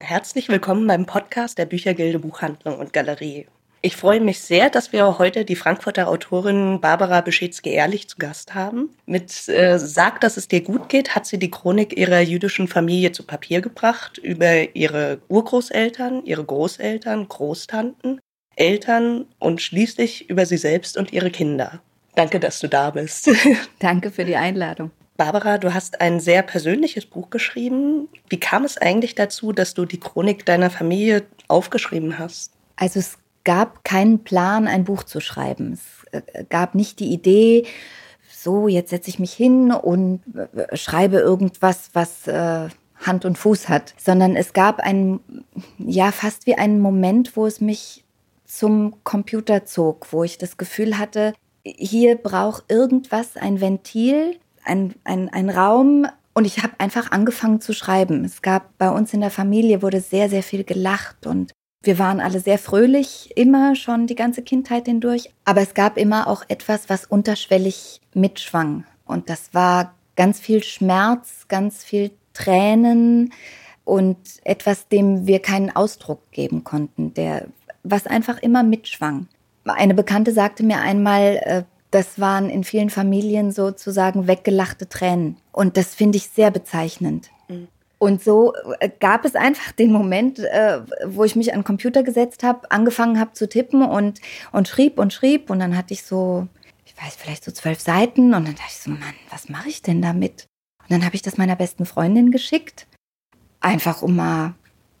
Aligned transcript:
Herzlich 0.00 0.48
willkommen 0.48 0.86
beim 0.86 1.06
Podcast 1.06 1.58
der 1.58 1.66
Büchergilde 1.66 2.20
Buchhandlung 2.20 2.78
und 2.78 2.92
Galerie. 2.92 3.46
Ich 3.82 3.96
freue 3.96 4.20
mich 4.20 4.40
sehr, 4.40 4.70
dass 4.70 4.92
wir 4.92 5.18
heute 5.18 5.44
die 5.44 5.56
Frankfurter 5.56 6.08
Autorin 6.08 6.80
Barbara 6.80 7.20
Beschitzky-Ehrlich 7.20 8.08
zu 8.08 8.16
Gast 8.16 8.54
haben. 8.54 8.90
Mit 9.06 9.48
äh, 9.48 9.76
Sag, 9.78 10.20
dass 10.20 10.36
es 10.36 10.46
dir 10.46 10.62
gut 10.62 10.88
geht, 10.88 11.16
hat 11.16 11.26
sie 11.26 11.38
die 11.38 11.50
Chronik 11.50 11.96
ihrer 11.96 12.20
jüdischen 12.20 12.68
Familie 12.68 13.10
zu 13.10 13.24
Papier 13.24 13.60
gebracht, 13.60 14.18
über 14.18 14.74
ihre 14.74 15.20
Urgroßeltern, 15.28 16.24
ihre 16.24 16.44
Großeltern, 16.44 17.28
Großtanten, 17.28 18.20
Eltern 18.54 19.26
und 19.40 19.60
schließlich 19.60 20.30
über 20.30 20.46
sie 20.46 20.58
selbst 20.58 20.96
und 20.96 21.12
ihre 21.12 21.30
Kinder. 21.30 21.80
Danke, 22.14 22.38
dass 22.40 22.60
du 22.60 22.68
da 22.68 22.90
bist. 22.90 23.30
Danke 23.80 24.12
für 24.12 24.24
die 24.24 24.36
Einladung. 24.36 24.92
Barbara, 25.18 25.58
du 25.58 25.74
hast 25.74 26.00
ein 26.00 26.20
sehr 26.20 26.42
persönliches 26.42 27.04
Buch 27.04 27.28
geschrieben. 27.28 28.08
Wie 28.28 28.38
kam 28.38 28.64
es 28.64 28.78
eigentlich 28.78 29.16
dazu, 29.16 29.52
dass 29.52 29.74
du 29.74 29.84
die 29.84 29.98
Chronik 29.98 30.46
deiner 30.46 30.70
Familie 30.70 31.24
aufgeschrieben 31.48 32.18
hast? 32.18 32.52
Also 32.76 33.00
es 33.00 33.18
gab 33.42 33.82
keinen 33.82 34.22
Plan, 34.22 34.68
ein 34.68 34.84
Buch 34.84 35.02
zu 35.02 35.20
schreiben. 35.20 35.72
Es 35.72 36.12
äh, 36.12 36.44
gab 36.48 36.76
nicht 36.76 37.00
die 37.00 37.12
Idee, 37.12 37.66
so, 38.30 38.68
jetzt 38.68 38.90
setze 38.90 39.10
ich 39.10 39.18
mich 39.18 39.32
hin 39.32 39.72
und 39.72 40.22
äh, 40.36 40.76
schreibe 40.76 41.16
irgendwas, 41.18 41.90
was 41.94 42.28
äh, 42.28 42.68
Hand 42.94 43.24
und 43.24 43.36
Fuß 43.36 43.68
hat, 43.68 43.94
sondern 43.98 44.36
es 44.36 44.52
gab 44.52 44.78
einen, 44.78 45.44
ja, 45.78 46.12
fast 46.12 46.46
wie 46.46 46.54
einen 46.54 46.78
Moment, 46.78 47.36
wo 47.36 47.46
es 47.46 47.60
mich 47.60 48.04
zum 48.44 49.02
Computer 49.02 49.64
zog, 49.64 50.12
wo 50.12 50.22
ich 50.22 50.38
das 50.38 50.56
Gefühl 50.56 50.96
hatte, 50.96 51.32
hier 51.64 52.14
braucht 52.14 52.70
irgendwas 52.70 53.36
ein 53.36 53.60
Ventil, 53.60 54.38
ein, 54.68 54.94
ein, 55.04 55.28
ein 55.28 55.50
Raum, 55.50 56.06
und 56.38 56.44
ich 56.44 56.62
habe 56.62 56.74
einfach 56.78 57.10
angefangen 57.10 57.60
zu 57.60 57.72
schreiben. 57.72 58.24
Es 58.24 58.42
gab 58.42 58.78
bei 58.78 58.90
uns 58.90 59.12
in 59.12 59.20
der 59.20 59.32
Familie 59.32 59.82
wurde 59.82 60.00
sehr, 60.00 60.30
sehr 60.30 60.44
viel 60.44 60.62
gelacht 60.62 61.26
und 61.26 61.50
wir 61.82 61.98
waren 61.98 62.20
alle 62.20 62.38
sehr 62.38 62.58
fröhlich, 62.58 63.32
immer 63.34 63.74
schon 63.74 64.06
die 64.06 64.14
ganze 64.14 64.42
Kindheit 64.42 64.86
hindurch. 64.86 65.30
Aber 65.44 65.62
es 65.62 65.74
gab 65.74 65.96
immer 65.96 66.28
auch 66.28 66.44
etwas, 66.46 66.88
was 66.88 67.06
unterschwellig 67.06 68.00
mitschwang. 68.14 68.84
Und 69.04 69.28
das 69.28 69.52
war 69.52 69.96
ganz 70.14 70.38
viel 70.38 70.62
Schmerz, 70.62 71.46
ganz 71.48 71.82
viel 71.82 72.12
Tränen 72.34 73.32
und 73.84 74.18
etwas, 74.44 74.86
dem 74.86 75.26
wir 75.26 75.40
keinen 75.40 75.74
Ausdruck 75.74 76.30
geben 76.30 76.62
konnten, 76.62 77.14
der, 77.14 77.48
was 77.82 78.06
einfach 78.06 78.38
immer 78.38 78.62
mitschwang. 78.62 79.26
Eine 79.64 79.94
Bekannte 79.94 80.30
sagte 80.30 80.62
mir 80.62 80.78
einmal, 80.78 81.40
äh, 81.42 81.62
das 81.90 82.20
waren 82.20 82.50
in 82.50 82.64
vielen 82.64 82.90
Familien 82.90 83.50
sozusagen 83.52 84.26
weggelachte 84.26 84.88
Tränen. 84.88 85.36
Und 85.52 85.76
das 85.76 85.94
finde 85.94 86.18
ich 86.18 86.28
sehr 86.28 86.50
bezeichnend. 86.50 87.30
Mhm. 87.48 87.68
Und 87.98 88.22
so 88.22 88.52
äh, 88.78 88.90
gab 89.00 89.24
es 89.24 89.34
einfach 89.34 89.72
den 89.72 89.90
Moment, 89.90 90.38
äh, 90.38 90.80
wo 91.06 91.24
ich 91.24 91.34
mich 91.34 91.52
an 91.52 91.60
den 91.60 91.64
Computer 91.64 92.02
gesetzt 92.02 92.44
habe, 92.44 92.70
angefangen 92.70 93.18
habe 93.18 93.32
zu 93.32 93.48
tippen 93.48 93.82
und, 93.82 94.20
und 94.52 94.68
schrieb 94.68 94.98
und 94.98 95.12
schrieb. 95.12 95.50
Und 95.50 95.58
dann 95.58 95.76
hatte 95.76 95.94
ich 95.94 96.04
so, 96.04 96.46
ich 96.86 96.94
weiß, 96.96 97.16
vielleicht 97.16 97.44
so 97.44 97.50
zwölf 97.50 97.80
Seiten. 97.80 98.34
Und 98.34 98.44
dann 98.44 98.54
dachte 98.54 98.68
ich 98.68 98.78
so, 98.78 98.90
Mann, 98.90 99.14
was 99.30 99.48
mache 99.48 99.68
ich 99.68 99.82
denn 99.82 100.00
damit? 100.00 100.46
Und 100.82 100.92
dann 100.92 101.04
habe 101.04 101.16
ich 101.16 101.22
das 101.22 101.38
meiner 101.38 101.56
besten 101.56 101.86
Freundin 101.86 102.30
geschickt. 102.30 102.86
Einfach 103.60 104.02
um 104.02 104.14
mal 104.14 104.54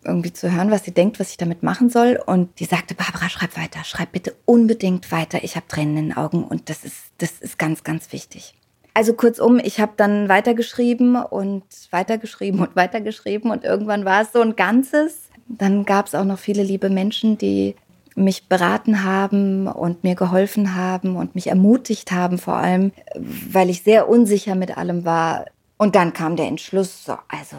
irgendwie 0.04 0.32
zu 0.32 0.52
hören, 0.52 0.70
was 0.70 0.84
sie 0.84 0.92
denkt, 0.92 1.20
was 1.20 1.30
ich 1.30 1.36
damit 1.36 1.62
machen 1.62 1.90
soll. 1.90 2.20
Und 2.24 2.60
die 2.60 2.64
sagte, 2.64 2.94
Barbara, 2.94 3.28
schreib 3.28 3.56
weiter, 3.56 3.84
schreib 3.84 4.12
bitte 4.12 4.34
unbedingt 4.44 5.10
weiter. 5.12 5.42
Ich 5.42 5.56
habe 5.56 5.66
Tränen 5.68 5.96
in 5.96 6.08
den 6.08 6.16
Augen 6.16 6.44
und 6.44 6.70
das 6.70 6.84
ist, 6.84 6.96
das 7.18 7.32
ist 7.40 7.58
ganz, 7.58 7.84
ganz 7.84 8.12
wichtig. 8.12 8.54
Also 8.94 9.12
kurzum, 9.12 9.60
ich 9.62 9.78
habe 9.80 9.92
dann 9.96 10.28
weitergeschrieben 10.28 11.16
und 11.16 11.62
weitergeschrieben 11.90 12.60
und 12.60 12.74
weitergeschrieben 12.74 13.50
und 13.50 13.62
irgendwann 13.64 14.04
war 14.04 14.22
es 14.22 14.32
so 14.32 14.40
ein 14.40 14.56
Ganzes. 14.56 15.28
Dann 15.46 15.84
gab 15.84 16.06
es 16.06 16.14
auch 16.14 16.24
noch 16.24 16.38
viele 16.38 16.62
liebe 16.62 16.90
Menschen, 16.90 17.38
die 17.38 17.76
mich 18.16 18.48
beraten 18.48 19.04
haben 19.04 19.68
und 19.68 20.02
mir 20.02 20.14
geholfen 20.14 20.74
haben 20.74 21.16
und 21.16 21.34
mich 21.34 21.46
ermutigt 21.46 22.10
haben, 22.10 22.38
vor 22.38 22.56
allem, 22.56 22.92
weil 23.14 23.70
ich 23.70 23.82
sehr 23.82 24.08
unsicher 24.08 24.56
mit 24.56 24.76
allem 24.76 25.04
war. 25.04 25.46
Und 25.76 25.94
dann 25.94 26.12
kam 26.12 26.34
der 26.34 26.48
Entschluss, 26.48 27.04
so, 27.04 27.16
also 27.28 27.56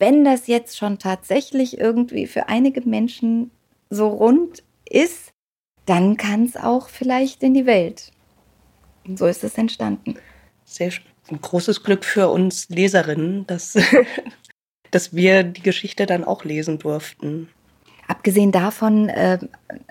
wenn 0.00 0.24
das 0.24 0.46
jetzt 0.46 0.76
schon 0.76 0.98
tatsächlich 0.98 1.78
irgendwie 1.78 2.26
für 2.26 2.48
einige 2.48 2.80
Menschen 2.80 3.50
so 3.90 4.08
rund 4.08 4.64
ist, 4.88 5.32
dann 5.84 6.16
kann 6.16 6.44
es 6.44 6.56
auch 6.56 6.88
vielleicht 6.88 7.42
in 7.42 7.54
die 7.54 7.66
Welt. 7.66 8.10
Und 9.06 9.18
so 9.18 9.26
ist 9.26 9.44
es 9.44 9.58
entstanden. 9.58 10.16
Sehr 10.64 10.92
ein 11.30 11.40
großes 11.40 11.82
Glück 11.82 12.04
für 12.04 12.28
uns 12.28 12.68
Leserinnen, 12.70 13.46
dass, 13.46 13.78
dass 14.90 15.14
wir 15.14 15.42
die 15.44 15.62
Geschichte 15.62 16.06
dann 16.06 16.24
auch 16.24 16.44
lesen 16.44 16.78
durften. 16.78 17.48
Abgesehen 18.08 18.52
davon 18.52 19.08
äh, 19.08 19.38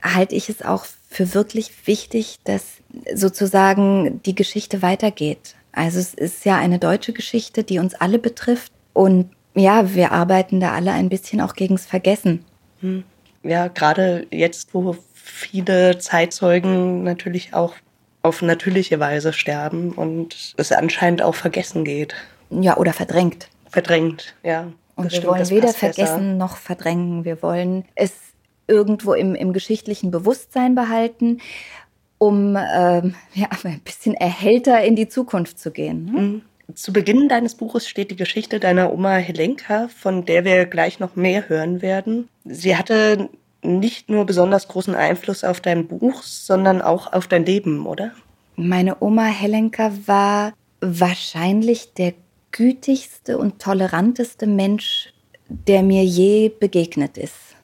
halte 0.02 0.36
ich 0.36 0.50
es 0.50 0.62
auch 0.62 0.86
für 1.08 1.34
wirklich 1.34 1.88
wichtig, 1.88 2.38
dass 2.44 2.78
sozusagen 3.14 4.22
die 4.24 4.36
Geschichte 4.36 4.82
weitergeht. 4.82 5.56
Also 5.72 6.00
es 6.00 6.14
ist 6.14 6.44
ja 6.46 6.58
eine 6.58 6.80
deutsche 6.80 7.14
Geschichte, 7.14 7.64
die 7.64 7.80
uns 7.80 7.96
alle 7.96 8.20
betrifft. 8.20 8.74
Und 8.94 9.30
ja, 9.60 9.94
wir 9.94 10.12
arbeiten 10.12 10.60
da 10.60 10.74
alle 10.74 10.92
ein 10.92 11.10
bisschen 11.10 11.42
auch 11.42 11.54
gegens 11.54 11.86
Vergessen. 11.86 12.46
Hm. 12.82 13.04
Ja, 13.44 13.68
gerade 13.68 14.28
jetzt, 14.32 14.74
wo 14.74 14.96
viele 15.14 15.98
Zeitzeugen 16.00 17.04
natürlich 17.04 17.54
auch 17.54 17.74
auf 18.22 18.42
natürliche 18.42 19.00
Weise 19.00 19.32
sterben 19.32 19.92
und 19.92 20.54
es 20.58 20.72
anscheinend 20.72 21.22
auch 21.22 21.36
vergessen 21.36 21.86
geht. 21.86 22.16
Ja, 22.50 22.78
oder 22.78 22.94
verdrängt. 22.94 23.50
Verdrängt, 23.70 24.36
ja. 24.44 24.72
Und 24.96 25.06
wir 25.06 25.12
stimmt, 25.12 25.28
wollen 25.28 25.50
weder 25.50 25.70
vergessen 25.70 26.16
besser. 26.16 26.38
noch 26.38 26.58
verdrängen. 26.58 27.24
Wir 27.24 27.42
wollen 27.42 27.86
es 27.96 28.12
irgendwo 28.68 29.14
im, 29.14 29.36
im 29.36 29.54
geschichtlichen 29.54 30.12
Bewusstsein 30.12 30.76
behalten, 30.76 31.40
um 32.18 32.58
ähm, 32.58 33.16
ja, 33.34 33.48
ein 33.64 33.80
bisschen 33.80 34.16
erhellter 34.16 34.84
in 34.84 34.96
die 34.96 35.08
Zukunft 35.08 35.60
zu 35.60 35.72
gehen. 35.72 36.06
Ne? 36.06 36.22
Mhm. 36.22 36.42
Zu 36.76 36.94
Beginn 36.94 37.30
deines 37.30 37.56
Buches 37.56 37.88
steht 37.88 38.12
die 38.12 38.16
Geschichte 38.16 38.60
deiner 38.60 38.94
Oma 38.94 39.16
Helenka, 39.16 39.88
von 39.88 40.26
der 40.26 40.46
wir 40.46 40.66
gleich 40.66 41.00
noch 41.00 41.16
mehr 41.16 41.50
hören 41.50 41.82
werden. 41.82 42.30
Sie 42.46 42.76
hatte 42.76 43.30
nicht 43.62 44.10
nur 44.10 44.26
besonders 44.26 44.68
großen 44.68 44.96
Einfluss 44.96 45.44
auf 45.44 45.62
dein 45.62 45.88
Buch, 45.88 46.22
sondern 46.24 46.82
auch 46.82 47.12
auf 47.12 47.28
dein 47.28 47.46
Leben, 47.46 47.86
oder? 47.86 48.12
Meine 48.56 49.02
Oma 49.02 49.26
Helenka 49.26 49.92
war 50.06 50.54
wahrscheinlich 50.82 51.94
der 51.94 52.14
gütigste 52.52 53.38
und 53.38 53.60
toleranteste 53.60 54.48
Mensch, 54.48 55.14
der 55.50 55.84
mir 55.84 56.04
je 56.04 56.50
begegnet 56.50 57.18
ist. 57.18 57.56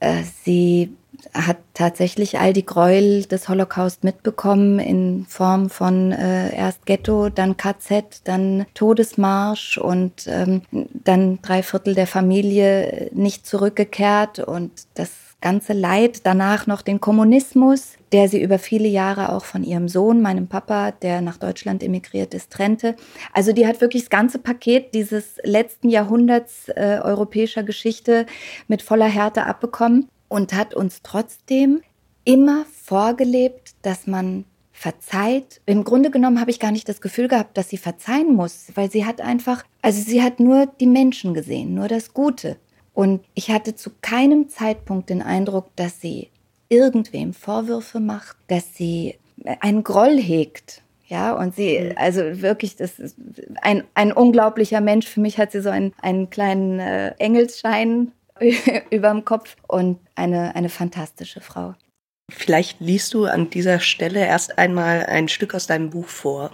Äh, 0.00 0.22
sie 0.44 0.94
hat 1.36 1.58
tatsächlich 1.74 2.38
all 2.38 2.52
die 2.52 2.64
Gräuel 2.64 3.24
des 3.24 3.48
Holocaust 3.48 4.04
mitbekommen 4.04 4.78
in 4.78 5.26
Form 5.28 5.68
von 5.68 6.12
äh, 6.12 6.54
erst 6.56 6.86
Ghetto, 6.86 7.28
dann 7.28 7.56
KZ, 7.56 8.22
dann 8.24 8.66
Todesmarsch 8.74 9.78
und 9.78 10.26
ähm, 10.26 10.62
dann 10.92 11.40
drei 11.42 11.62
Viertel 11.62 11.94
der 11.94 12.06
Familie 12.06 13.10
nicht 13.12 13.46
zurückgekehrt 13.46 14.38
und 14.38 14.72
das 14.94 15.10
ganze 15.42 15.74
Leid, 15.74 16.20
danach 16.24 16.66
noch 16.66 16.82
den 16.82 17.00
Kommunismus, 17.00 17.92
der 18.10 18.28
sie 18.28 18.42
über 18.42 18.58
viele 18.58 18.88
Jahre 18.88 19.32
auch 19.32 19.44
von 19.44 19.62
ihrem 19.62 19.88
Sohn, 19.88 20.22
meinem 20.22 20.48
Papa, 20.48 20.92
der 20.92 21.20
nach 21.20 21.36
Deutschland 21.36 21.82
emigriert 21.82 22.32
ist, 22.34 22.50
trennte. 22.50 22.96
Also 23.32 23.52
die 23.52 23.66
hat 23.66 23.80
wirklich 23.80 24.04
das 24.04 24.10
ganze 24.10 24.38
Paket 24.38 24.94
dieses 24.94 25.36
letzten 25.42 25.90
Jahrhunderts 25.90 26.68
äh, 26.70 27.00
europäischer 27.02 27.62
Geschichte 27.62 28.26
mit 28.66 28.80
voller 28.82 29.06
Härte 29.06 29.44
abbekommen 29.44 30.08
und 30.28 30.52
hat 30.52 30.74
uns 30.74 31.00
trotzdem 31.02 31.82
immer 32.24 32.64
vorgelebt, 32.82 33.74
dass 33.82 34.06
man 34.06 34.44
verzeiht. 34.72 35.60
Im 35.64 35.84
Grunde 35.84 36.10
genommen 36.10 36.40
habe 36.40 36.50
ich 36.50 36.60
gar 36.60 36.72
nicht 36.72 36.88
das 36.88 37.00
Gefühl 37.00 37.28
gehabt, 37.28 37.56
dass 37.56 37.70
sie 37.70 37.78
verzeihen 37.78 38.34
muss, 38.34 38.66
weil 38.74 38.90
sie 38.90 39.06
hat 39.06 39.20
einfach, 39.20 39.64
also 39.80 40.02
sie 40.02 40.22
hat 40.22 40.38
nur 40.38 40.66
die 40.66 40.86
Menschen 40.86 41.32
gesehen, 41.32 41.74
nur 41.74 41.88
das 41.88 42.12
Gute. 42.12 42.56
Und 42.92 43.24
ich 43.34 43.50
hatte 43.50 43.74
zu 43.74 43.90
keinem 44.02 44.48
Zeitpunkt 44.48 45.10
den 45.10 45.22
Eindruck, 45.22 45.74
dass 45.76 46.00
sie 46.00 46.30
irgendwem 46.68 47.32
Vorwürfe 47.32 48.00
macht, 48.00 48.36
dass 48.48 48.74
sie 48.74 49.16
einen 49.60 49.84
Groll 49.84 50.18
hegt. 50.18 50.82
Ja, 51.08 51.34
und 51.34 51.54
sie, 51.54 51.78
mhm. 51.78 51.92
also 51.96 52.20
wirklich, 52.42 52.76
das 52.76 52.98
ist 52.98 53.16
ein, 53.62 53.84
ein 53.94 54.12
unglaublicher 54.12 54.80
Mensch. 54.80 55.06
Für 55.06 55.20
mich 55.20 55.38
hat 55.38 55.52
sie 55.52 55.62
so 55.62 55.70
einen, 55.70 55.92
einen 56.02 56.30
kleinen 56.30 56.80
äh, 56.80 57.14
Engelsschein 57.18 58.12
überm 58.90 59.24
Kopf 59.24 59.56
und 59.66 59.98
eine, 60.14 60.54
eine 60.54 60.68
fantastische 60.68 61.40
Frau. 61.40 61.74
Vielleicht 62.30 62.80
liest 62.80 63.14
du 63.14 63.26
an 63.26 63.50
dieser 63.50 63.80
Stelle 63.80 64.20
erst 64.20 64.58
einmal 64.58 65.06
ein 65.06 65.28
Stück 65.28 65.54
aus 65.54 65.66
deinem 65.66 65.90
Buch 65.90 66.08
vor. 66.08 66.50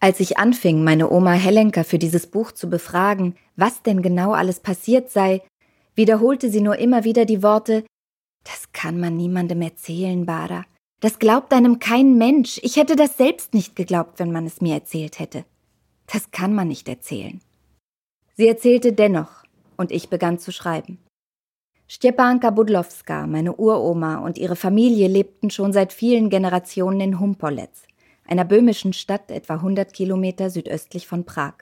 Als 0.00 0.20
ich 0.20 0.38
anfing, 0.38 0.84
meine 0.84 1.10
Oma 1.10 1.32
Helenka 1.32 1.82
für 1.82 1.98
dieses 1.98 2.28
Buch 2.28 2.52
zu 2.52 2.70
befragen, 2.70 3.34
was 3.56 3.82
denn 3.82 4.02
genau 4.02 4.32
alles 4.32 4.60
passiert 4.60 5.10
sei, 5.10 5.42
wiederholte 5.96 6.50
sie 6.50 6.60
nur 6.60 6.76
immer 6.76 7.02
wieder 7.02 7.24
die 7.24 7.42
Worte 7.42 7.84
Das 8.44 8.70
kann 8.72 9.00
man 9.00 9.16
niemandem 9.16 9.60
erzählen, 9.62 10.24
Bada. 10.24 10.64
Das 11.00 11.18
glaubt 11.18 11.52
einem 11.52 11.80
kein 11.80 12.16
Mensch. 12.16 12.58
Ich 12.62 12.76
hätte 12.76 12.96
das 12.96 13.16
selbst 13.16 13.54
nicht 13.54 13.76
geglaubt, 13.76 14.18
wenn 14.18 14.32
man 14.32 14.46
es 14.46 14.60
mir 14.60 14.74
erzählt 14.74 15.18
hätte. 15.18 15.44
Das 16.06 16.30
kann 16.30 16.54
man 16.54 16.68
nicht 16.68 16.88
erzählen. 16.88 17.40
Sie 18.36 18.46
erzählte 18.46 18.92
dennoch, 18.92 19.44
und 19.78 19.90
ich 19.90 20.10
begann 20.10 20.38
zu 20.38 20.52
schreiben. 20.52 20.98
Stepanka 21.86 22.50
Budlowska, 22.50 23.26
meine 23.26 23.56
Uroma 23.56 24.18
und 24.18 24.36
ihre 24.36 24.56
Familie 24.56 25.08
lebten 25.08 25.48
schon 25.48 25.72
seit 25.72 25.94
vielen 25.94 26.28
Generationen 26.28 27.00
in 27.00 27.18
Humpolec, 27.18 27.70
einer 28.26 28.44
böhmischen 28.44 28.92
Stadt 28.92 29.30
etwa 29.30 29.54
100 29.54 29.94
Kilometer 29.94 30.50
südöstlich 30.50 31.06
von 31.06 31.24
Prag. 31.24 31.54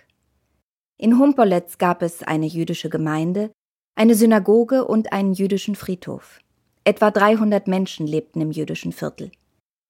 In 0.98 1.18
Humpolec 1.20 1.78
gab 1.78 2.02
es 2.02 2.24
eine 2.24 2.46
jüdische 2.46 2.90
Gemeinde, 2.90 3.52
eine 3.94 4.16
Synagoge 4.16 4.84
und 4.84 5.12
einen 5.12 5.32
jüdischen 5.32 5.76
Friedhof. 5.76 6.40
Etwa 6.82 7.12
300 7.12 7.68
Menschen 7.68 8.08
lebten 8.08 8.40
im 8.40 8.50
jüdischen 8.50 8.92
Viertel. 8.92 9.30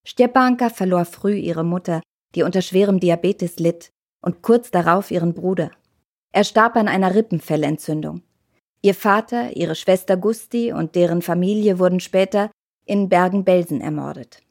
Stepanka 0.07 0.69
verlor 0.69 1.05
früh 1.07 1.37
ihre 1.37 1.65
Mutter, 1.65 2.03
die 2.35 2.43
unter 2.43 2.61
schwerem 2.61 3.01
Diabetes 3.01 3.59
litt, 3.59 3.91
und 4.21 4.43
kurz 4.43 4.71
darauf 4.71 5.11
ihren 5.11 5.33
Bruder. 5.33 5.71
Er 6.37 6.45
starb 6.45 6.77
an 6.77 6.87
einer 6.87 7.15
Rippenfellentzündung. 7.15 8.21
Ihr 8.83 8.95
Vater, 8.95 9.57
ihre 9.57 9.75
Schwester 9.75 10.19
Gusti 10.19 10.71
und 10.71 10.95
deren 10.95 11.23
Familie 11.23 11.79
wurden 11.79 11.99
später 11.99 12.51
in 12.85 13.09
Bergen-Belsen 13.09 13.81
ermordet. 13.81 14.43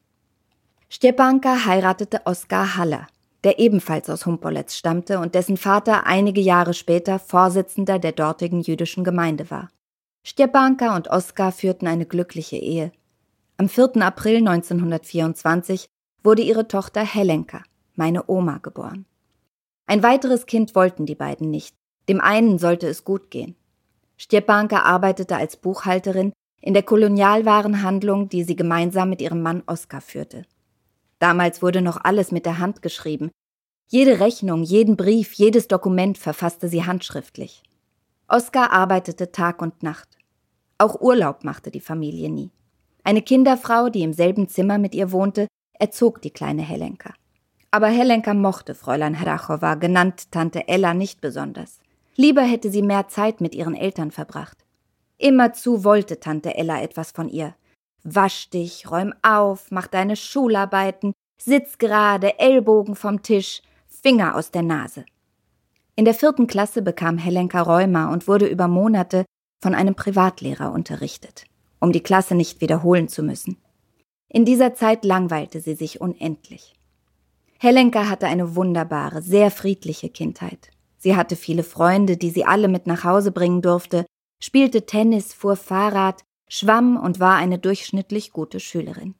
Stepanka 0.88 1.64
heiratete 1.64 2.22
Oskar 2.24 2.76
Haller, 2.76 3.06
der 3.44 3.60
ebenfalls 3.60 4.10
aus 4.10 4.26
Humpolec 4.26 4.72
stammte 4.72 5.20
und 5.20 5.36
dessen 5.36 5.56
Vater 5.56 6.06
einige 6.06 6.40
Jahre 6.40 6.74
später 6.74 7.20
Vorsitzender 7.20 8.00
der 8.00 8.10
dortigen 8.10 8.62
jüdischen 8.62 9.04
Gemeinde 9.04 9.48
war. 9.52 9.68
Stepanka 10.24 10.96
und 10.96 11.06
Oskar 11.06 11.52
führten 11.52 11.86
eine 11.86 12.04
glückliche 12.04 12.56
Ehe. 12.56 12.90
Am 13.58 13.68
4. 13.68 13.98
April 14.02 14.38
1924 14.38 15.86
wurde 16.24 16.42
ihre 16.42 16.66
Tochter 16.66 17.04
Helenka, 17.04 17.62
meine 17.94 18.28
Oma, 18.28 18.58
geboren. 18.58 19.06
Ein 19.86 20.02
weiteres 20.02 20.46
Kind 20.46 20.74
wollten 20.74 21.06
die 21.06 21.14
beiden 21.14 21.50
nicht. 21.50 21.74
Dem 22.08 22.20
einen 22.20 22.58
sollte 22.58 22.88
es 22.88 23.04
gut 23.04 23.30
gehen. 23.30 23.56
Stepanka 24.16 24.82
arbeitete 24.82 25.36
als 25.36 25.56
Buchhalterin 25.56 26.32
in 26.60 26.74
der 26.74 26.82
Kolonialwarenhandlung, 26.82 28.28
die 28.28 28.42
sie 28.42 28.56
gemeinsam 28.56 29.10
mit 29.10 29.22
ihrem 29.22 29.42
Mann 29.42 29.62
Oskar 29.66 30.00
führte. 30.00 30.44
Damals 31.18 31.62
wurde 31.62 31.82
noch 31.82 31.98
alles 32.02 32.32
mit 32.32 32.46
der 32.46 32.58
Hand 32.58 32.82
geschrieben. 32.82 33.30
Jede 33.88 34.18
Rechnung, 34.20 34.64
jeden 34.64 34.96
Brief, 34.96 35.34
jedes 35.34 35.68
Dokument 35.68 36.18
verfasste 36.18 36.68
sie 36.68 36.84
handschriftlich. 36.84 37.62
Oskar 38.28 38.72
arbeitete 38.72 39.30
Tag 39.30 39.62
und 39.62 39.82
Nacht. 39.82 40.18
Auch 40.78 41.00
Urlaub 41.00 41.44
machte 41.44 41.70
die 41.70 41.80
Familie 41.80 42.28
nie. 42.28 42.50
Eine 43.04 43.22
Kinderfrau, 43.22 43.88
die 43.88 44.02
im 44.02 44.12
selben 44.12 44.48
Zimmer 44.48 44.78
mit 44.78 44.94
ihr 44.94 45.12
wohnte, 45.12 45.46
erzog 45.78 46.20
die 46.22 46.32
kleine 46.32 46.62
Helenka. 46.62 47.14
Aber 47.76 47.88
Helenka 47.88 48.32
mochte 48.32 48.74
Fräulein 48.74 49.20
Hrachowa, 49.20 49.74
genannt 49.74 50.32
Tante 50.32 50.66
Ella, 50.66 50.94
nicht 50.94 51.20
besonders. 51.20 51.80
Lieber 52.14 52.40
hätte 52.40 52.70
sie 52.70 52.80
mehr 52.80 53.08
Zeit 53.08 53.42
mit 53.42 53.54
ihren 53.54 53.74
Eltern 53.74 54.10
verbracht. 54.10 54.64
Immerzu 55.18 55.84
wollte 55.84 56.18
Tante 56.18 56.54
Ella 56.54 56.80
etwas 56.80 57.10
von 57.10 57.28
ihr. 57.28 57.54
Wasch 58.02 58.48
dich, 58.48 58.90
räum 58.90 59.12
auf, 59.20 59.70
mach 59.70 59.88
deine 59.88 60.16
Schularbeiten, 60.16 61.12
sitz 61.38 61.76
gerade, 61.76 62.38
Ellbogen 62.38 62.94
vom 62.94 63.22
Tisch, 63.22 63.60
Finger 63.86 64.36
aus 64.36 64.50
der 64.50 64.62
Nase. 64.62 65.04
In 65.96 66.06
der 66.06 66.14
vierten 66.14 66.46
Klasse 66.46 66.80
bekam 66.80 67.18
Helenka 67.18 67.60
Rheuma 67.60 68.10
und 68.10 68.26
wurde 68.26 68.46
über 68.46 68.68
Monate 68.68 69.26
von 69.62 69.74
einem 69.74 69.94
Privatlehrer 69.94 70.72
unterrichtet, 70.72 71.44
um 71.80 71.92
die 71.92 72.02
Klasse 72.02 72.36
nicht 72.36 72.62
wiederholen 72.62 73.08
zu 73.08 73.22
müssen. 73.22 73.58
In 74.30 74.46
dieser 74.46 74.74
Zeit 74.74 75.04
langweilte 75.04 75.60
sie 75.60 75.74
sich 75.74 76.00
unendlich. 76.00 76.75
Helenka 77.58 78.08
hatte 78.08 78.26
eine 78.26 78.54
wunderbare, 78.54 79.22
sehr 79.22 79.50
friedliche 79.50 80.08
Kindheit. 80.08 80.70
Sie 80.98 81.16
hatte 81.16 81.36
viele 81.36 81.62
Freunde, 81.62 82.16
die 82.16 82.30
sie 82.30 82.44
alle 82.44 82.68
mit 82.68 82.86
nach 82.86 83.04
Hause 83.04 83.32
bringen 83.32 83.62
durfte, 83.62 84.06
spielte 84.42 84.86
Tennis, 84.86 85.32
fuhr 85.32 85.56
Fahrrad, 85.56 86.22
schwamm 86.48 86.96
und 86.96 87.20
war 87.20 87.36
eine 87.36 87.58
durchschnittlich 87.58 88.32
gute 88.32 88.60
Schülerin. 88.60 89.14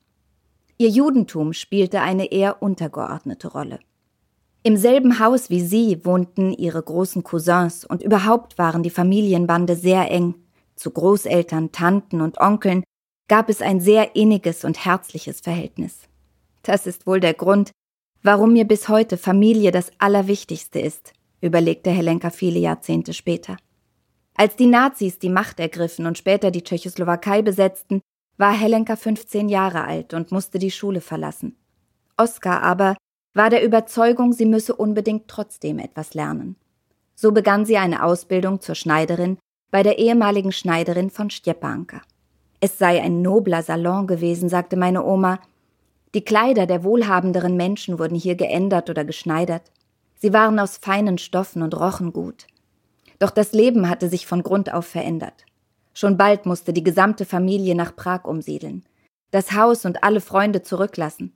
Ihr 0.78 0.90
Judentum 0.90 1.52
spielte 1.52 2.00
eine 2.02 2.30
eher 2.30 2.62
untergeordnete 2.62 3.48
Rolle. 3.48 3.78
Im 4.62 4.76
selben 4.76 5.20
Haus 5.20 5.48
wie 5.48 5.60
sie 5.60 6.04
wohnten 6.04 6.52
ihre 6.52 6.82
großen 6.82 7.22
Cousins 7.22 7.84
und 7.84 8.02
überhaupt 8.02 8.58
waren 8.58 8.82
die 8.82 8.90
Familienbande 8.90 9.76
sehr 9.76 10.10
eng. 10.10 10.34
Zu 10.74 10.90
Großeltern, 10.90 11.72
Tanten 11.72 12.20
und 12.20 12.38
Onkeln 12.38 12.82
gab 13.28 13.48
es 13.48 13.62
ein 13.62 13.80
sehr 13.80 14.16
inniges 14.16 14.64
und 14.64 14.84
herzliches 14.84 15.40
Verhältnis. 15.40 16.00
Das 16.62 16.86
ist 16.86 17.06
wohl 17.06 17.20
der 17.20 17.34
Grund, 17.34 17.70
warum 18.26 18.52
mir 18.52 18.64
bis 18.64 18.88
heute 18.88 19.17
Familie 19.17 19.70
das 19.70 19.93
Allerwichtigste 19.99 20.81
ist, 20.81 21.12
überlegte 21.40 21.90
Helenka 21.90 22.31
viele 22.31 22.58
Jahrzehnte 22.58 23.14
später. 23.14 23.56
Als 24.34 24.56
die 24.56 24.67
Nazis 24.67 25.19
die 25.19 25.31
Macht 25.31 25.61
ergriffen 25.61 26.06
und 26.06 26.19
später 26.19 26.50
die 26.50 26.62
Tschechoslowakei 26.62 27.43
besetzten, 27.43 28.00
war 28.37 28.52
Helenka 28.52 28.96
15 28.96 29.49
Jahre 29.49 29.84
alt 29.84 30.12
und 30.12 30.32
musste 30.32 30.58
die 30.58 30.73
Schule 30.73 31.00
verlassen. 31.00 31.56
Oskar 32.17 32.62
aber 32.62 32.96
war 33.32 33.49
der 33.49 33.64
Überzeugung, 33.64 34.32
sie 34.32 34.46
müsse 34.46 34.75
unbedingt 34.75 35.29
trotzdem 35.29 35.79
etwas 35.79 36.14
lernen. 36.14 36.56
So 37.14 37.32
begann 37.32 37.64
sie 37.64 37.76
eine 37.76 38.02
Ausbildung 38.02 38.61
zur 38.61 38.75
Schneiderin 38.75 39.38
bei 39.70 39.82
der 39.82 39.99
ehemaligen 39.99 40.52
Schneiderin 40.52 41.11
von 41.11 41.31
Stjepanka. 41.31 42.02
Es 42.61 42.76
sei 42.76 43.00
ein 43.00 43.22
nobler 43.22 43.62
Salon 43.62 44.06
gewesen, 44.06 44.49
sagte 44.49 44.76
meine 44.76 45.05
Oma. 45.05 45.38
Die 46.14 46.25
Kleider 46.25 46.67
der 46.67 46.85
wohlhabenderen 46.85 47.56
Menschen 47.56 47.99
wurden 47.99 48.14
hier 48.14 48.37
geändert 48.37 48.91
oder 48.91 49.05
geschneidert. 49.05 49.70
Sie 50.19 50.32
waren 50.32 50.58
aus 50.58 50.79
feinen 50.79 51.19
Stoffen 51.19 51.62
und 51.62 51.79
rochen 51.79 52.12
gut. 52.12 52.47
Doch 53.19 53.31
das 53.31 53.53
Leben 53.53 53.88
hatte 53.88 54.08
sich 54.08 54.26
von 54.26 54.43
Grund 54.43 54.73
auf 54.73 54.87
verändert. 54.87 55.44
Schon 55.94 56.17
bald 56.17 56.47
musste 56.47 56.73
die 56.73 56.85
gesamte 56.85 57.25
Familie 57.25 57.75
nach 57.75 57.97
Prag 57.97 58.25
umsiedeln, 58.25 58.85
das 59.31 59.53
Haus 59.53 59.85
und 59.85 60.05
alle 60.05 60.20
Freunde 60.20 60.62
zurücklassen. 60.62 61.32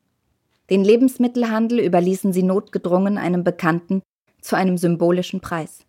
Den 0.68 0.84
Lebensmittelhandel 0.84 1.80
überließen 1.80 2.32
sie 2.32 2.42
notgedrungen 2.42 3.18
einem 3.18 3.42
Bekannten 3.42 4.02
zu 4.40 4.56
einem 4.56 4.76
symbolischen 4.76 5.40
Preis. 5.40 5.86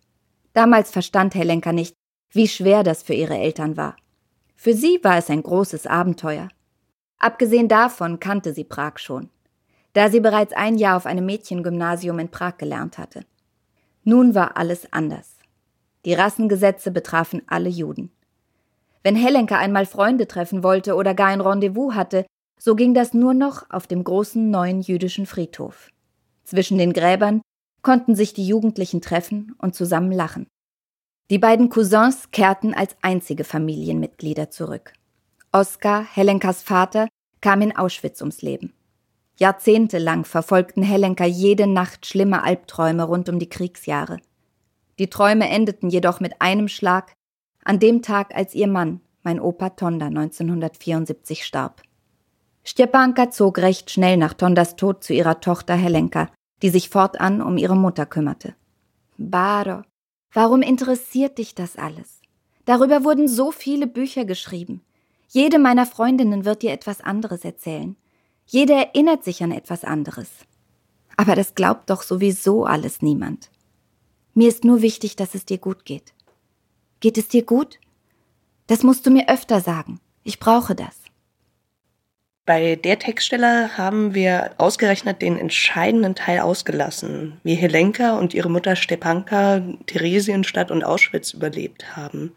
Damals 0.54 0.90
verstand 0.90 1.34
Helenka 1.34 1.72
nicht, 1.72 1.94
wie 2.30 2.48
schwer 2.48 2.82
das 2.82 3.02
für 3.02 3.14
ihre 3.14 3.36
Eltern 3.36 3.76
war. 3.76 3.96
Für 4.56 4.74
sie 4.74 4.98
war 5.02 5.18
es 5.18 5.28
ein 5.30 5.42
großes 5.42 5.86
Abenteuer. 5.86 6.48
Abgesehen 7.22 7.68
davon 7.68 8.20
kannte 8.20 8.52
sie 8.52 8.64
Prag 8.64 8.98
schon 8.98 9.30
da 9.92 10.10
sie 10.10 10.20
bereits 10.20 10.52
ein 10.52 10.76
Jahr 10.76 10.96
auf 10.96 11.06
einem 11.06 11.26
Mädchengymnasium 11.26 12.18
in 12.18 12.28
Prag 12.28 12.56
gelernt 12.58 12.98
hatte. 12.98 13.24
Nun 14.04 14.34
war 14.34 14.56
alles 14.56 14.92
anders. 14.92 15.36
Die 16.04 16.14
Rassengesetze 16.14 16.90
betrafen 16.90 17.42
alle 17.46 17.68
Juden. 17.68 18.10
Wenn 19.02 19.16
Helenka 19.16 19.58
einmal 19.58 19.86
Freunde 19.86 20.26
treffen 20.26 20.62
wollte 20.62 20.94
oder 20.94 21.14
gar 21.14 21.28
ein 21.28 21.40
Rendezvous 21.40 21.94
hatte, 21.94 22.26
so 22.58 22.74
ging 22.74 22.94
das 22.94 23.14
nur 23.14 23.34
noch 23.34 23.68
auf 23.70 23.86
dem 23.86 24.04
großen 24.04 24.50
neuen 24.50 24.80
jüdischen 24.80 25.26
Friedhof. 25.26 25.90
Zwischen 26.44 26.78
den 26.78 26.92
Gräbern 26.92 27.42
konnten 27.82 28.14
sich 28.14 28.32
die 28.32 28.46
Jugendlichen 28.46 29.00
treffen 29.00 29.54
und 29.58 29.74
zusammen 29.74 30.12
lachen. 30.12 30.46
Die 31.30 31.38
beiden 31.38 31.68
Cousins 31.68 32.30
kehrten 32.30 32.74
als 32.74 32.96
einzige 33.02 33.44
Familienmitglieder 33.44 34.50
zurück. 34.50 34.92
Oskar, 35.54 36.06
Helenkas 36.14 36.62
Vater, 36.62 37.08
kam 37.42 37.60
in 37.60 37.76
Auschwitz 37.76 38.22
ums 38.22 38.40
Leben. 38.40 38.72
Jahrzehntelang 39.36 40.24
verfolgten 40.24 40.82
Helenka 40.82 41.26
jede 41.26 41.66
Nacht 41.66 42.06
schlimme 42.06 42.42
Albträume 42.42 43.04
rund 43.04 43.28
um 43.28 43.38
die 43.38 43.50
Kriegsjahre. 43.50 44.18
Die 44.98 45.10
Träume 45.10 45.50
endeten 45.50 45.90
jedoch 45.90 46.20
mit 46.20 46.40
einem 46.40 46.68
Schlag 46.68 47.12
an 47.64 47.78
dem 47.78 48.00
Tag, 48.00 48.34
als 48.34 48.54
ihr 48.54 48.66
Mann, 48.66 49.02
mein 49.22 49.40
Opa 49.40 49.70
Tonda, 49.70 50.06
1974 50.06 51.44
starb. 51.44 51.82
Stepanka 52.64 53.30
zog 53.30 53.58
recht 53.58 53.90
schnell 53.90 54.16
nach 54.16 54.32
Tondas 54.32 54.76
Tod 54.76 55.04
zu 55.04 55.12
ihrer 55.12 55.40
Tochter 55.40 55.74
Helenka, 55.74 56.30
die 56.62 56.70
sich 56.70 56.88
fortan 56.88 57.42
um 57.42 57.58
ihre 57.58 57.76
Mutter 57.76 58.06
kümmerte. 58.06 58.54
Baro, 59.18 59.82
warum 60.32 60.62
interessiert 60.62 61.36
dich 61.36 61.54
das 61.54 61.76
alles? 61.76 62.22
Darüber 62.64 63.04
wurden 63.04 63.28
so 63.28 63.50
viele 63.50 63.86
Bücher 63.86 64.24
geschrieben. 64.24 64.80
Jede 65.34 65.58
meiner 65.58 65.86
Freundinnen 65.86 66.44
wird 66.44 66.60
dir 66.60 66.72
etwas 66.72 67.00
anderes 67.00 67.42
erzählen. 67.42 67.96
Jeder 68.44 68.74
erinnert 68.74 69.24
sich 69.24 69.42
an 69.42 69.50
etwas 69.50 69.82
anderes. 69.82 70.28
Aber 71.16 71.34
das 71.34 71.54
glaubt 71.54 71.88
doch 71.88 72.02
sowieso 72.02 72.66
alles 72.66 73.00
niemand. 73.00 73.50
Mir 74.34 74.48
ist 74.48 74.62
nur 74.62 74.82
wichtig, 74.82 75.16
dass 75.16 75.34
es 75.34 75.46
dir 75.46 75.56
gut 75.56 75.86
geht. 75.86 76.12
Geht 77.00 77.16
es 77.16 77.28
dir 77.28 77.46
gut? 77.46 77.80
Das 78.66 78.82
musst 78.82 79.06
du 79.06 79.10
mir 79.10 79.30
öfter 79.30 79.62
sagen. 79.62 80.00
Ich 80.22 80.38
brauche 80.38 80.74
das. 80.74 80.98
Bei 82.44 82.76
der 82.76 82.98
Textstelle 82.98 83.78
haben 83.78 84.12
wir 84.12 84.50
ausgerechnet 84.58 85.22
den 85.22 85.38
entscheidenden 85.38 86.14
Teil 86.14 86.40
ausgelassen, 86.40 87.40
wie 87.42 87.54
Helenka 87.54 88.18
und 88.18 88.34
ihre 88.34 88.50
Mutter 88.50 88.76
Stepanka 88.76 89.62
Theresienstadt 89.86 90.70
und 90.70 90.84
Auschwitz 90.84 91.32
überlebt 91.32 91.96
haben. 91.96 92.34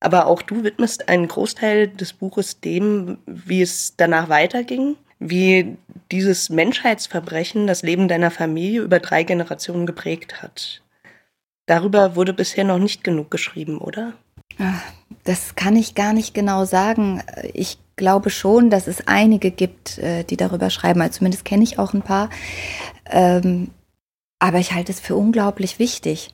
Aber 0.00 0.26
auch 0.26 0.42
du 0.42 0.64
widmest 0.64 1.08
einen 1.08 1.28
Großteil 1.28 1.88
des 1.88 2.14
Buches 2.14 2.60
dem, 2.60 3.18
wie 3.26 3.62
es 3.62 3.94
danach 3.96 4.28
weiterging 4.28 4.96
wie 5.20 5.76
dieses 6.10 6.48
Menschheitsverbrechen 6.48 7.66
das 7.68 7.82
Leben 7.82 8.08
deiner 8.08 8.32
Familie 8.32 8.80
über 8.80 8.98
drei 8.98 9.22
Generationen 9.22 9.86
geprägt 9.86 10.42
hat. 10.42 10.82
Darüber 11.66 12.16
wurde 12.16 12.32
bisher 12.32 12.64
noch 12.64 12.78
nicht 12.78 13.04
genug 13.04 13.30
geschrieben, 13.30 13.78
oder? 13.78 14.14
Das 15.22 15.54
kann 15.54 15.76
ich 15.76 15.94
gar 15.94 16.14
nicht 16.14 16.34
genau 16.34 16.64
sagen. 16.64 17.22
Ich 17.52 17.78
glaube 17.96 18.30
schon, 18.30 18.70
dass 18.70 18.88
es 18.88 19.06
einige 19.06 19.50
gibt, 19.50 19.98
äh, 19.98 20.24
die 20.24 20.36
darüber 20.36 20.70
schreiben. 20.70 21.02
Also 21.02 21.18
zumindest 21.18 21.44
kenne 21.44 21.62
ich 21.62 21.78
auch 21.78 21.92
ein 21.92 22.02
paar. 22.02 22.30
Ähm, 23.06 23.70
aber 24.38 24.58
ich 24.58 24.72
halte 24.72 24.90
es 24.90 25.00
für 25.00 25.16
unglaublich 25.16 25.78
wichtig, 25.78 26.30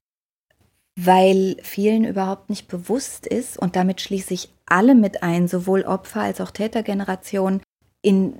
weil 0.99 1.57
vielen 1.63 2.05
überhaupt 2.05 2.51
nicht 2.51 2.69
bewusst 2.69 3.27
ist, 3.27 3.59
und 3.59 3.77
damit 3.77 4.01
schließe 4.01 4.35
ich 4.35 4.49
alle 4.67 4.95
mit 4.95 5.23
ein, 5.23 5.47
sowohl 5.47 5.83
Opfer 5.83 6.23
als 6.23 6.41
auch 6.41 6.51
Tätergeneration, 6.51 7.61
in 8.03 8.39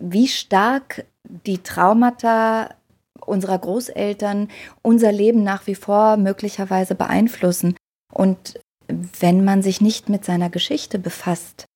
wie 0.00 0.28
stark 0.28 1.06
die 1.46 1.58
Traumata 1.58 2.74
unserer 3.20 3.58
Großeltern 3.58 4.48
unser 4.82 5.12
Leben 5.12 5.42
nach 5.42 5.66
wie 5.66 5.74
vor 5.74 6.16
möglicherweise 6.16 6.94
beeinflussen. 6.94 7.76
Und 8.12 8.60
wenn 8.88 9.44
man 9.44 9.62
sich 9.62 9.80
nicht 9.80 10.08
mit 10.08 10.24
seiner 10.24 10.50
Geschichte 10.50 10.98
befasst 10.98 11.66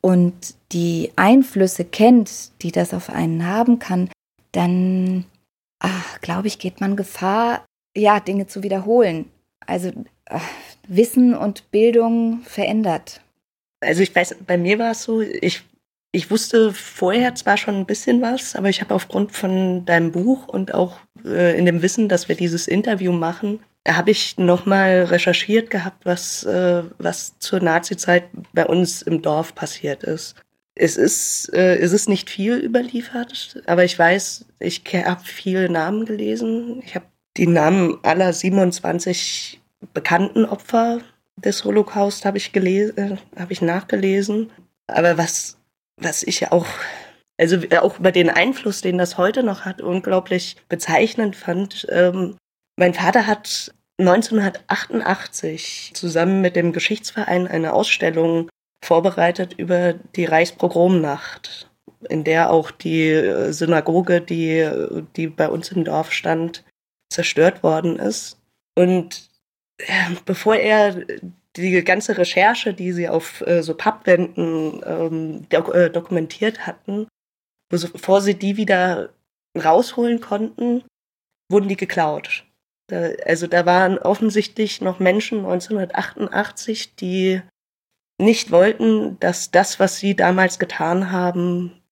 und 0.00 0.56
die 0.72 1.12
Einflüsse 1.16 1.84
kennt, 1.84 2.60
die 2.62 2.72
das 2.72 2.92
auf 2.92 3.08
einen 3.10 3.46
haben 3.46 3.78
kann, 3.78 4.08
dann, 4.52 5.26
glaube 6.22 6.48
ich, 6.48 6.58
geht 6.58 6.80
man 6.80 6.96
Gefahr, 6.96 7.64
ja, 7.96 8.18
Dinge 8.20 8.46
zu 8.46 8.62
wiederholen. 8.62 9.30
Also 9.60 9.92
ach, 10.26 10.48
Wissen 10.88 11.34
und 11.34 11.70
Bildung 11.70 12.42
verändert. 12.42 13.20
Also 13.80 14.02
ich 14.02 14.14
weiß, 14.14 14.36
bei 14.46 14.56
mir 14.56 14.78
war 14.78 14.92
es 14.92 15.02
so, 15.02 15.20
ich, 15.20 15.62
ich 16.12 16.30
wusste 16.30 16.72
vorher 16.72 17.34
zwar 17.34 17.56
schon 17.56 17.76
ein 17.76 17.86
bisschen 17.86 18.22
was, 18.22 18.56
aber 18.56 18.68
ich 18.68 18.80
habe 18.80 18.94
aufgrund 18.94 19.32
von 19.32 19.84
deinem 19.84 20.12
Buch 20.12 20.48
und 20.48 20.74
auch 20.74 20.98
äh, 21.24 21.58
in 21.58 21.66
dem 21.66 21.82
Wissen, 21.82 22.08
dass 22.08 22.28
wir 22.28 22.36
dieses 22.36 22.68
Interview 22.68 23.12
machen, 23.12 23.60
habe 23.86 24.10
ich 24.10 24.36
nochmal 24.38 25.04
recherchiert 25.04 25.70
gehabt, 25.70 26.04
was, 26.04 26.44
äh, 26.44 26.82
was 26.98 27.38
zur 27.38 27.60
Nazizeit 27.60 28.24
bei 28.52 28.66
uns 28.66 29.02
im 29.02 29.22
Dorf 29.22 29.54
passiert 29.54 30.02
ist. 30.02 30.34
Es 30.74 30.96
ist, 30.96 31.52
äh, 31.54 31.76
es 31.76 31.92
ist 31.92 32.08
nicht 32.08 32.28
viel 32.28 32.56
überliefert, 32.56 33.62
aber 33.66 33.84
ich 33.84 33.98
weiß, 33.98 34.46
ich 34.58 34.82
habe 34.92 35.22
viele 35.24 35.70
Namen 35.70 36.04
gelesen. 36.04 36.82
Ich 36.84 36.94
habe 36.94 37.06
die 37.36 37.46
Namen 37.46 37.98
aller 38.02 38.32
27 38.32 39.60
bekannten 39.92 40.44
Opfer 40.44 41.00
des 41.36 41.64
Holocaust 41.64 42.24
habe 42.24 42.38
ich 42.38 42.52
gelesen, 42.52 42.96
äh, 42.96 43.16
habe 43.38 43.52
ich 43.52 43.62
nachgelesen. 43.62 44.50
Aber 44.86 45.18
was, 45.18 45.58
was 46.00 46.22
ich 46.22 46.50
auch, 46.50 46.66
also 47.38 47.58
auch 47.80 47.98
über 47.98 48.12
den 48.12 48.30
Einfluss, 48.30 48.80
den 48.80 48.98
das 48.98 49.18
heute 49.18 49.42
noch 49.42 49.64
hat, 49.64 49.82
unglaublich 49.82 50.56
bezeichnend 50.68 51.36
fand. 51.36 51.86
Ähm, 51.90 52.36
mein 52.76 52.94
Vater 52.94 53.26
hat 53.26 53.72
1988 53.98 55.92
zusammen 55.94 56.40
mit 56.40 56.56
dem 56.56 56.72
Geschichtsverein 56.72 57.46
eine 57.46 57.72
Ausstellung 57.72 58.48
vorbereitet 58.84 59.54
über 59.54 59.94
die 59.94 60.26
Reichspogromnacht, 60.26 61.70
in 62.08 62.24
der 62.24 62.50
auch 62.50 62.70
die 62.70 63.08
äh, 63.08 63.52
Synagoge, 63.52 64.20
die, 64.20 64.68
die 65.16 65.26
bei 65.28 65.48
uns 65.48 65.72
im 65.72 65.84
Dorf 65.84 66.12
stand, 66.12 66.64
zerstört 67.10 67.62
worden 67.62 67.98
ist. 67.98 68.40
Und 68.74 69.28
äh, 69.78 70.14
bevor 70.24 70.56
er 70.56 71.04
die 71.56 71.84
ganze 71.84 72.18
Recherche, 72.18 72.74
die 72.74 72.92
sie 72.92 73.08
auf 73.08 73.40
äh, 73.46 73.62
so 73.62 73.74
Pappwänden 73.74 74.82
ähm, 74.84 75.48
dok 75.48 75.74
äh, 75.74 75.90
dokumentiert 75.90 76.66
hatten, 76.66 77.08
bevor 77.68 78.20
sie 78.20 78.34
die 78.34 78.56
wieder 78.56 79.10
rausholen 79.56 80.20
konnten, 80.20 80.84
wurden 81.50 81.68
die 81.68 81.76
geklaut. 81.76 82.44
Da, 82.88 83.10
also 83.24 83.46
da 83.46 83.66
waren 83.66 83.98
offensichtlich 83.98 84.80
noch 84.80 85.00
Menschen 85.00 85.38
1988, 85.38 86.94
die 86.96 87.42
nicht 88.18 88.50
wollten, 88.50 89.18
dass 89.20 89.50
das, 89.50 89.80
was 89.80 89.98
sie 89.98 90.14
damals 90.14 90.58
getan 90.58 91.10
haben, 91.10 91.82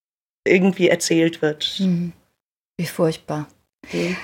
irgendwie 0.46 0.88
erzählt 0.88 1.42
wird. 1.42 1.76
Mhm. 1.80 2.12
Wie 2.78 2.86
furchtbar. 2.86 3.48
Mhm. 3.92 4.16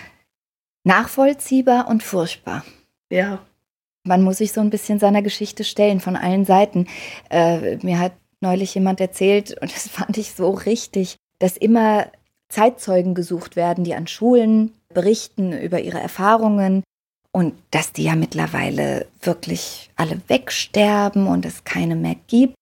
Nachvollziehbar 0.85 1.89
und 1.89 2.03
furchtbar. 2.03 2.65
Ja. 3.11 3.41
Man 4.05 4.23
muss 4.23 4.39
sich 4.39 4.53
so 4.53 4.61
ein 4.61 4.71
bisschen 4.71 4.99
seiner 4.99 5.23
Geschichte 5.23 5.65
stellen 5.65 6.01
von 6.01 6.17
allen 6.17 6.45
Seiten. 6.45 6.87
Äh, 7.29 7.77
mir 7.85 7.99
hat 7.99 8.13
neulich 8.41 8.75
jemand 8.75 9.01
erzählt, 9.01 9.57
und 9.61 9.75
das 9.75 9.89
fand 9.89 10.17
ich 10.19 10.33
so 10.33 10.51
richtig, 10.51 11.17
dass 11.39 11.57
immer 11.57 12.07
Zeitzeugen 12.49 13.15
gesucht 13.15 13.57
werden, 13.57 13.85
die 13.85 13.95
an 13.95 14.07
Schulen 14.07 14.73
berichten 14.93 15.53
über 15.53 15.81
ihre 15.81 16.01
Erfahrungen 16.01 16.83
und 17.33 17.55
dass 17.71 17.93
die 17.93 18.05
ja 18.05 18.17
mittlerweile 18.17 19.07
wirklich 19.23 19.91
alle 19.95 20.21
wegsterben 20.27 21.29
und 21.29 21.47
es 21.47 21.65
keine 21.65 21.95
mehr 21.95 22.17
gibt. 22.27 22.55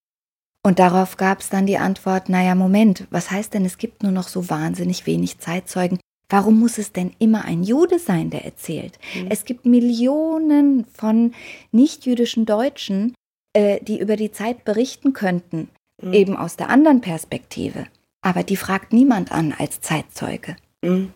Und 0.62 0.78
darauf 0.78 1.16
gab 1.16 1.40
es 1.40 1.48
dann 1.48 1.66
die 1.66 1.78
Antwort, 1.78 2.28
naja, 2.28 2.54
Moment, 2.54 3.06
was 3.10 3.30
heißt 3.30 3.54
denn, 3.54 3.64
es 3.64 3.78
gibt 3.78 4.02
nur 4.02 4.12
noch 4.12 4.28
so 4.28 4.50
wahnsinnig 4.50 5.06
wenig 5.06 5.38
Zeitzeugen? 5.38 5.98
Warum 6.30 6.60
muss 6.60 6.76
es 6.76 6.92
denn 6.92 7.14
immer 7.18 7.44
ein 7.44 7.62
Jude 7.62 7.98
sein, 7.98 8.30
der 8.30 8.44
erzählt? 8.44 8.98
Mhm. 9.14 9.28
Es 9.30 9.44
gibt 9.44 9.64
Millionen 9.64 10.84
von 10.84 11.34
nichtjüdischen 11.72 12.44
Deutschen, 12.44 13.14
äh, 13.54 13.80
die 13.82 13.98
über 13.98 14.16
die 14.16 14.30
Zeit 14.30 14.64
berichten 14.64 15.14
könnten, 15.14 15.70
mhm. 16.02 16.12
eben 16.12 16.36
aus 16.36 16.56
der 16.56 16.68
anderen 16.68 17.00
Perspektive. 17.00 17.86
Aber 18.20 18.42
die 18.42 18.56
fragt 18.56 18.92
niemand 18.92 19.32
an 19.32 19.54
als 19.56 19.80
Zeitzeuge. 19.80 20.56
Mhm. 20.82 21.12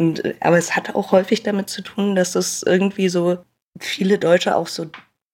Und, 0.00 0.24
äh, 0.24 0.34
aber 0.40 0.58
es 0.58 0.74
hat 0.74 0.94
auch 0.96 1.12
häufig 1.12 1.44
damit 1.44 1.68
zu 1.70 1.82
tun, 1.82 2.16
dass 2.16 2.34
es 2.34 2.64
irgendwie 2.64 3.08
so 3.08 3.38
viele 3.78 4.18
Deutsche 4.18 4.56
auch 4.56 4.66
so 4.66 4.86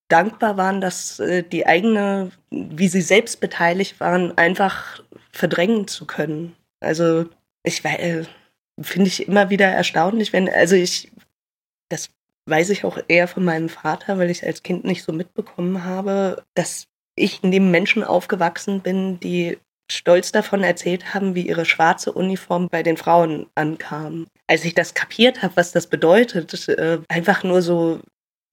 dankbar 0.09 0.57
waren, 0.57 0.81
dass 0.81 1.19
äh, 1.19 1.43
die 1.43 1.65
eigene, 1.65 2.31
wie 2.51 2.87
sie 2.87 3.01
selbst 3.01 3.39
beteiligt 3.39 3.99
waren, 3.99 4.37
einfach 4.37 5.01
verdrängen 5.31 5.87
zu 5.87 6.05
können. 6.05 6.55
Also 6.79 7.25
ich 7.63 7.83
weiß, 7.83 7.99
äh, 7.99 8.25
finde 8.81 9.07
ich 9.07 9.27
immer 9.27 9.49
wieder 9.49 9.67
erstaunlich, 9.67 10.33
wenn, 10.33 10.49
also 10.49 10.75
ich, 10.75 11.11
das 11.89 12.09
weiß 12.47 12.69
ich 12.69 12.83
auch 12.83 12.99
eher 13.07 13.27
von 13.27 13.43
meinem 13.43 13.69
Vater, 13.69 14.17
weil 14.17 14.29
ich 14.29 14.45
als 14.45 14.63
Kind 14.63 14.83
nicht 14.85 15.03
so 15.03 15.11
mitbekommen 15.11 15.83
habe, 15.83 16.43
dass 16.53 16.87
ich 17.15 17.43
neben 17.43 17.71
Menschen 17.71 18.03
aufgewachsen 18.03 18.81
bin, 18.81 19.19
die 19.19 19.57
stolz 19.91 20.31
davon 20.31 20.63
erzählt 20.63 21.13
haben, 21.13 21.35
wie 21.35 21.47
ihre 21.47 21.65
schwarze 21.65 22.11
Uniform 22.11 22.67
bei 22.69 22.83
den 22.83 22.97
Frauen 22.97 23.47
ankam. 23.55 24.27
Als 24.47 24.65
ich 24.65 24.73
das 24.73 24.93
kapiert 24.93 25.41
habe, 25.41 25.55
was 25.55 25.71
das 25.71 25.87
bedeutet, 25.87 26.67
äh, 26.69 26.99
einfach 27.07 27.43
nur 27.43 27.61
so, 27.61 27.99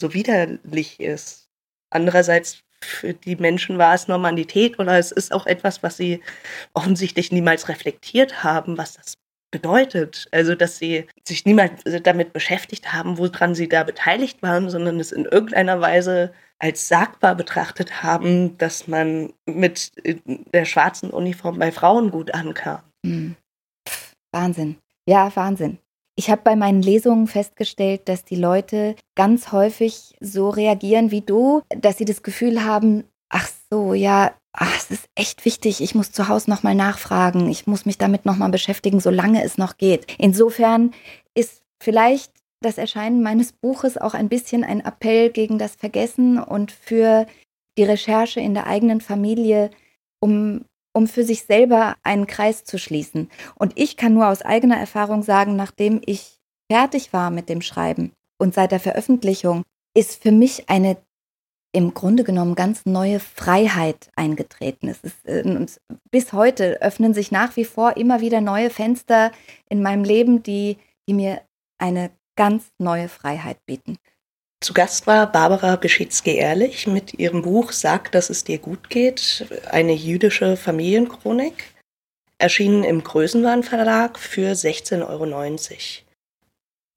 so 0.00 0.14
widerlich 0.14 1.00
ist. 1.00 1.49
Andererseits 1.91 2.62
für 2.83 3.14
die 3.14 3.37
Menschen 3.37 3.79
war 3.79 3.95
es 3.95 4.09
Normalität 4.09 4.79
oder 4.79 4.99
es 4.99 5.12
ist 5.12 5.33
auch 5.33 5.47
etwas, 5.47 5.83
was 5.83 5.97
sie 5.97 6.21
offensichtlich 6.75 7.33
niemals 7.33 7.69
reflektiert 7.69 8.43
haben, 8.45 8.76
was 8.76 8.95
das 8.95 9.14
bedeutet. 9.52 10.26
Also, 10.32 10.56
dass 10.56 10.78
sie 10.78 11.06
sich 11.23 11.47
niemals 11.47 11.85
damit 12.02 12.32
beschäftigt 12.32 12.92
haben, 12.92 13.18
woran 13.18 13.54
sie 13.54 13.68
da 13.68 13.85
beteiligt 13.85 14.42
waren, 14.42 14.68
sondern 14.68 14.99
es 14.99 15.12
in 15.12 15.26
irgendeiner 15.26 15.80
Weise 15.80 16.32
als 16.59 16.88
sagbar 16.88 17.37
betrachtet 17.37 18.02
haben, 18.02 18.59
dass 18.59 18.88
man 18.88 19.32
mit 19.47 19.92
der 20.52 20.64
schwarzen 20.64 21.11
Uniform 21.11 21.59
bei 21.59 21.71
Frauen 21.71 22.11
gut 22.11 22.35
ankam. 22.35 22.80
Mhm. 23.04 23.37
Wahnsinn. 24.32 24.78
Ja, 25.06 25.30
Wahnsinn. 25.35 25.78
Ich 26.14 26.30
habe 26.30 26.42
bei 26.42 26.56
meinen 26.56 26.82
Lesungen 26.82 27.26
festgestellt, 27.26 28.09
dass 28.09 28.25
die 28.25 28.37
Leute 28.37 28.97
ganz 29.14 29.50
häufig 29.50 30.14
so 30.21 30.50
reagieren 30.50 31.11
wie 31.11 31.23
du, 31.23 31.62
dass 31.71 31.99
sie 31.99 32.04
das 32.04 32.23
Gefühl 32.23 32.64
haben, 32.64 33.04
ach 33.28 33.49
so, 33.71 33.94
ja, 33.94 34.35
ach, 34.52 34.76
es 34.76 34.90
ist 34.90 35.09
echt 35.14 35.44
wichtig, 35.44 35.80
ich 35.80 35.94
muss 35.94 36.12
zu 36.12 36.28
Hause 36.28 36.50
nochmal 36.50 36.75
nachfragen, 36.75 37.50
ich 37.50 37.66
muss 37.66 37.87
mich 37.87 37.99
damit 37.99 38.26
nochmal 38.26 38.50
beschäftigen, 38.50 39.00
solange 39.00 39.42
es 39.42 39.59
noch 39.59 39.76
geht. 39.76 40.06
Insofern 40.18 40.92
ist 41.35 41.62
vielleicht 41.80 42.32
das 42.61 42.78
Erscheinen 42.78 43.23
meines 43.23 43.52
Buches 43.52 43.99
auch 43.99 44.14
ein 44.14 44.28
bisschen 44.28 44.64
ein 44.64 44.80
Appell 44.80 45.30
gegen 45.30 45.59
das 45.59 45.75
Vergessen 45.75 46.38
und 46.38 46.71
für 46.71 47.26
die 47.76 47.85
Recherche 47.85 48.40
in 48.40 48.54
der 48.54 48.66
eigenen 48.66 49.00
Familie, 49.00 49.71
um, 50.21 50.64
um 50.92 51.09
für 51.09 51.25
sich 51.25 51.44
selber 51.44 51.97
einen 52.02 52.26
Kreis 52.26 52.64
zu 52.64 52.78
schließen. 52.78 53.30
Und 53.56 53.73
ich 53.76 53.97
kann 53.97 54.14
nur 54.14 54.28
aus 54.28 54.42
eigener 54.42 54.76
Erfahrung 54.76 55.23
sagen, 55.23 55.56
nachdem 55.56 56.00
ich 56.04 56.38
fertig 56.71 57.12
war 57.12 57.30
mit 57.30 57.49
dem 57.49 57.62
Schreiben 57.62 58.12
und 58.38 58.54
seit 58.54 58.73
der 58.73 58.80
Veröffentlichung, 58.80 59.62
ist 59.94 60.23
für 60.23 60.32
mich 60.32 60.68
eine 60.71 60.97
im 61.73 61.95
Grunde 61.95 62.23
genommen 62.23 62.55
ganz 62.55 62.85
neue 62.85 63.19
Freiheit 63.19 64.11
eingetreten. 64.14 64.88
Es 64.88 65.00
ist, 65.00 65.25
äh, 65.25 65.67
bis 66.11 66.33
heute 66.33 66.81
öffnen 66.83 67.14
sich 67.14 67.33
nach 67.33 67.57
wie 67.57 67.64
vor 67.64 67.97
immer 67.97 68.21
wieder 68.21 68.41
neue 68.41 68.71
Fenster 68.71 69.33
in 69.69 69.83
meinem 69.83 70.05
Leben, 70.05 70.43
die, 70.43 70.76
die 71.09 71.14
mir 71.14 71.41
eine 71.79 72.11
ganz 72.37 72.64
neue 72.79 73.09
Freiheit 73.09 73.64
bieten. 73.67 73.97
Zu 74.61 74.75
Gast 74.75 75.07
war 75.09 75.26
Barbara 75.31 75.75
Beschitzke-Ehrlich 75.76 76.87
mit 76.87 77.14
ihrem 77.14 77.43
Buch 77.43 77.73
Sag, 77.73 78.12
dass 78.12 78.31
es 78.31 78.45
dir 78.45 78.59
gut 78.59 78.91
geht, 78.91 79.45
eine 79.69 79.93
jüdische 79.93 80.57
Familienchronik, 80.57 81.75
erschienen 82.38 82.85
im 82.85 83.02
Größenwahn 83.02 83.64
Verlag 83.64 84.19
für 84.19 84.52
16,90 84.52 85.09
Euro. 85.09 86.12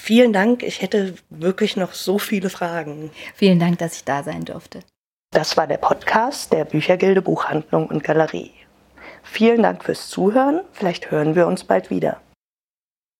Vielen 0.01 0.33
Dank. 0.33 0.63
Ich 0.63 0.81
hätte 0.81 1.15
wirklich 1.29 1.77
noch 1.77 1.93
so 1.93 2.19
viele 2.19 2.49
Fragen. 2.49 3.11
Vielen 3.33 3.59
Dank, 3.59 3.79
dass 3.79 3.95
ich 3.95 4.03
da 4.03 4.23
sein 4.23 4.45
durfte. 4.45 4.81
Das 5.31 5.57
war 5.57 5.67
der 5.67 5.77
Podcast 5.77 6.53
der 6.53 6.65
Büchergilde 6.65 7.21
Buchhandlung 7.21 7.87
und 7.87 8.03
Galerie. 8.03 8.51
Vielen 9.23 9.63
Dank 9.63 9.83
fürs 9.83 10.09
Zuhören. 10.09 10.61
Vielleicht 10.71 11.11
hören 11.11 11.35
wir 11.35 11.47
uns 11.47 11.63
bald 11.63 11.89
wieder. 11.89 12.21